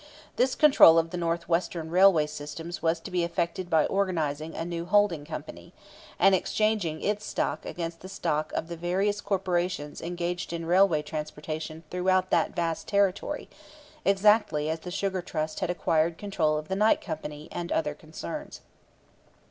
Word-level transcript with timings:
This 0.35 0.55
control 0.55 0.97
of 0.97 1.11
the 1.11 1.17
Northwestern 1.17 1.91
railway 1.91 2.25
systems 2.25 2.81
was 2.81 2.99
to 3.01 3.11
be 3.11 3.23
effected 3.23 3.69
by 3.69 3.85
organizing 3.85 4.55
a 4.55 4.65
new 4.65 4.85
"holding" 4.85 5.25
company, 5.25 5.73
and 6.17 6.33
exchanging 6.33 7.03
its 7.03 7.23
stock 7.23 7.67
against 7.67 7.99
the 7.99 8.09
stock 8.09 8.51
of 8.53 8.67
the 8.67 8.75
various 8.75 9.21
corporations 9.21 10.01
engaged 10.01 10.53
in 10.53 10.65
railway 10.65 11.03
transportation 11.03 11.83
throughout 11.91 12.31
that 12.31 12.55
vast 12.55 12.87
territory, 12.87 13.47
exactly 14.03 14.71
as 14.71 14.79
the 14.79 14.89
Sugar 14.89 15.21
Trust 15.21 15.59
had 15.59 15.69
acquired 15.69 16.17
control 16.17 16.57
of 16.57 16.67
the 16.67 16.75
Knight 16.75 16.99
company 16.99 17.47
and 17.51 17.71
other 17.71 17.93
concerns. 17.93 18.61